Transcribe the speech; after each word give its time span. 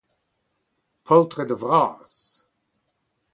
paotred 1.05 1.51
vras 1.61 2.15